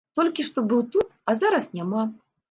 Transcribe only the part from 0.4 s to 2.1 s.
што быў тут, а зараз няма.